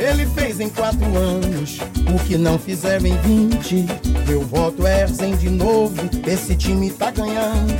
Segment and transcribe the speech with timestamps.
[0.00, 1.78] Ele fez em quatro anos
[2.08, 3.84] o que não fizeram em vinte.
[4.26, 5.94] Meu voto é Erzen de novo,
[6.26, 7.74] esse time tá ganhando.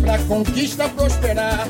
[0.00, 1.66] Pra conquista prosperar,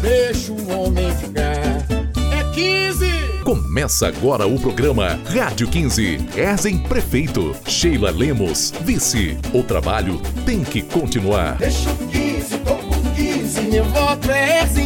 [0.00, 1.84] deixa o homem ficar.
[2.32, 3.42] É 15!
[3.44, 6.28] Começa agora o programa Rádio 15.
[6.34, 7.54] Erzen Prefeito.
[7.66, 9.36] Sheila Lemos, Vice.
[9.52, 11.58] O trabalho tem que continuar.
[11.58, 13.60] Deixa o 15, tô com 15.
[13.62, 14.81] Meu voto é Erzen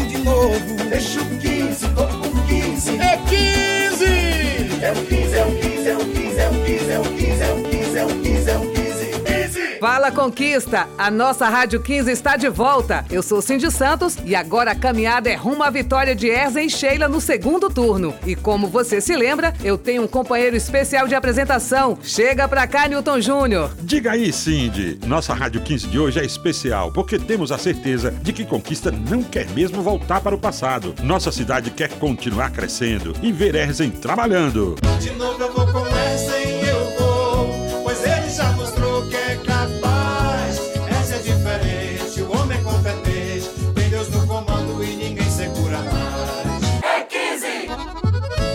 [9.80, 10.88] Fala Conquista!
[10.96, 13.04] A nossa Rádio 15 está de volta.
[13.10, 16.70] Eu sou Cindy Santos e agora a caminhada é rumo à vitória de Erzen e
[16.70, 18.14] Sheila no segundo turno.
[18.26, 21.98] E como você se lembra, eu tenho um companheiro especial de apresentação.
[22.02, 23.70] Chega pra cá, Newton Júnior.
[23.80, 24.98] Diga aí, Cindy.
[25.06, 29.22] Nossa Rádio 15 de hoje é especial porque temos a certeza de que Conquista não
[29.22, 30.94] quer mesmo voltar para o passado.
[31.02, 34.76] Nossa cidade quer continuar crescendo e ver Erzen trabalhando.
[35.00, 35.84] De novo eu vou com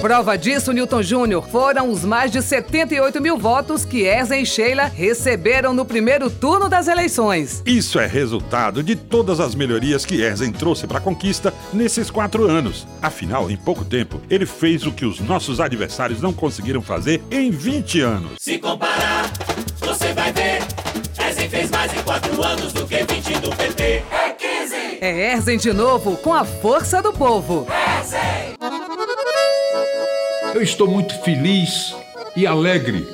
[0.02, 4.86] Prova disso, Newton Júnior, foram os mais de 78 mil votos que Erzen e Sheila
[4.86, 7.62] receberam no primeiro turno das eleições.
[7.68, 12.50] Isso é resultado de todas as melhorias que Erzen trouxe para a conquista nesses quatro
[12.50, 12.88] anos.
[13.00, 17.52] Afinal, em pouco tempo, ele fez o que os nossos adversários não conseguiram fazer em
[17.52, 18.32] 20 anos.
[18.40, 19.32] Se comparar,
[19.80, 20.64] você vai ver.
[21.30, 23.84] Ezen fez mais em 4 anos do que 20 do PT.
[23.84, 24.76] É 15!
[25.00, 27.68] É Erzen de novo, com a força do povo.
[28.02, 28.51] Ezen!
[30.54, 31.96] Eu estou muito feliz
[32.36, 33.08] e alegre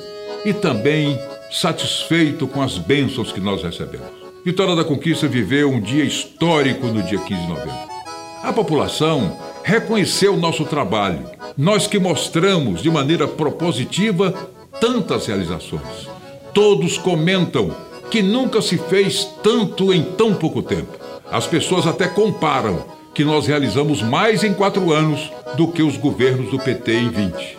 [0.44, 1.16] e também
[1.50, 4.08] satisfeito com as bênçãos que nós recebemos.
[4.44, 7.88] Vitória da Conquista viveu um dia histórico no dia 15 de novembro.
[8.42, 14.32] A população reconheceu o nosso trabalho, nós que mostramos de maneira propositiva
[14.80, 16.08] tantas realizações.
[16.52, 17.74] Todos comentam
[18.10, 20.98] que nunca se fez tanto em tão pouco tempo.
[21.30, 26.52] As pessoas até comparam que nós realizamos mais em quatro anos do que os governos
[26.52, 27.57] do PT em 20.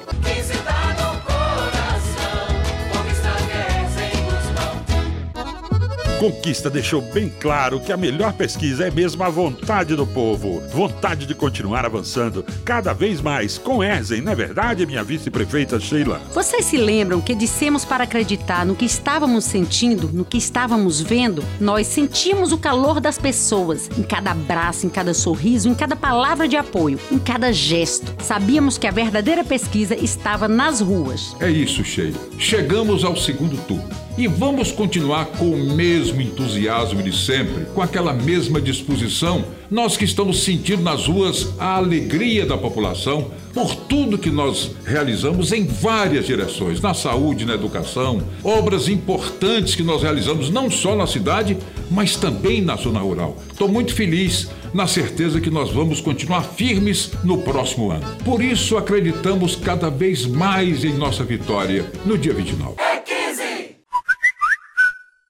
[6.19, 10.61] Conquista deixou bem claro que a melhor pesquisa é mesmo a vontade do povo.
[10.69, 16.21] Vontade de continuar avançando cada vez mais com Erzen, não é verdade, minha vice-prefeita Sheila?
[16.33, 21.41] Vocês se lembram que dissemos para acreditar no que estávamos sentindo, no que estávamos vendo?
[21.57, 26.49] Nós sentimos o calor das pessoas, em cada abraço, em cada sorriso, em cada palavra
[26.49, 28.13] de apoio, em cada gesto.
[28.21, 31.33] Sabíamos que a verdadeira pesquisa estava nas ruas.
[31.39, 32.19] É isso, Sheila.
[32.37, 34.09] Chegamos ao segundo turno.
[34.17, 40.05] E vamos continuar com o mesmo entusiasmo de sempre, com aquela mesma disposição, nós que
[40.05, 46.25] estamos sentindo nas ruas a alegria da população por tudo que nós realizamos em várias
[46.25, 51.57] direções, na saúde, na educação, obras importantes que nós realizamos não só na cidade,
[51.89, 53.37] mas também na zona rural.
[53.51, 58.05] Estou muito feliz na certeza que nós vamos continuar firmes no próximo ano.
[58.23, 62.88] Por isso acreditamos cada vez mais em nossa vitória no dia 29.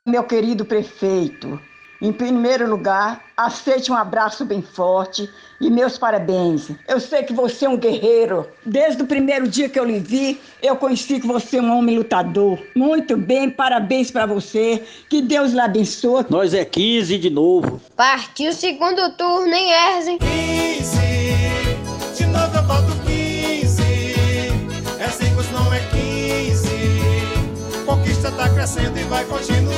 [0.10, 0.12] É 15!
[0.12, 1.60] Meu querido prefeito,
[2.02, 5.30] em primeiro lugar, aceite um abraço bem forte
[5.62, 6.72] e meus parabéns.
[6.88, 8.48] Eu sei que você é um guerreiro.
[8.66, 11.98] Desde o primeiro dia que eu lhe vi, eu conheci que você é um homem
[11.98, 12.60] lutador.
[12.76, 14.84] Muito bem, parabéns para você.
[15.10, 16.26] Que Deus lhe abençoe.
[16.30, 17.82] Nós é 15 de novo.
[17.96, 20.18] Partiu o segundo turno em Erzen.
[20.18, 20.98] 15!
[22.18, 23.82] De novo eu voto 15.
[25.00, 26.70] Erzen não é 15.
[27.86, 29.69] Conquista tá crescendo e vai continuar.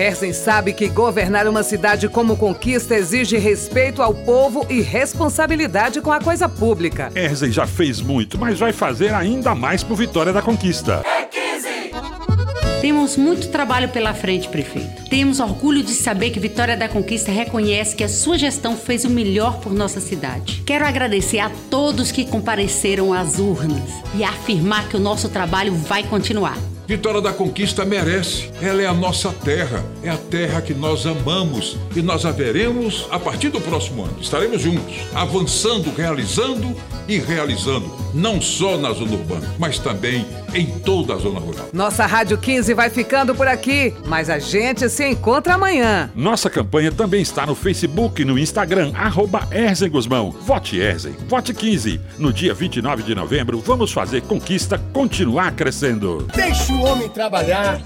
[0.00, 6.10] Erzen sabe que governar uma cidade como Conquista exige respeito ao povo e responsabilidade com
[6.10, 7.12] a coisa pública.
[7.14, 11.02] Erzen já fez muito, mas vai fazer ainda mais por Vitória da Conquista.
[11.04, 12.80] É 15!
[12.80, 15.04] Temos muito trabalho pela frente, prefeito.
[15.10, 19.10] Temos orgulho de saber que Vitória da Conquista reconhece que a sua gestão fez o
[19.10, 20.62] melhor por nossa cidade.
[20.64, 23.82] Quero agradecer a todos que compareceram às urnas
[24.14, 26.56] e afirmar que o nosso trabalho vai continuar.
[26.90, 28.50] Vitória da Conquista merece.
[28.60, 33.06] Ela é a nossa terra, é a terra que nós amamos e nós a veremos
[33.12, 34.16] a partir do próximo ano.
[34.20, 36.74] Estaremos juntos, avançando, realizando
[37.06, 41.68] e realizando, não só na zona urbana, mas também em toda a zona rural.
[41.72, 46.10] Nossa Rádio 15 vai ficando por aqui, mas a gente se encontra amanhã.
[46.14, 50.30] Nossa campanha também está no Facebook e no Instagram, arroba Erzen Guzmão.
[50.30, 52.00] Vote Erzen, vote 15.
[52.18, 56.26] No dia 29 de novembro, vamos fazer Conquista continuar crescendo.
[56.34, 57.78] Deixa o homem trabalhar.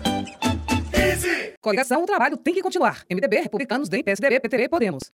[0.92, 1.54] 15!
[1.60, 3.04] Coligação, o trabalho tem que continuar.
[3.10, 5.10] MDB, Republicanos, DEM, PSDB, PTB, Podemos.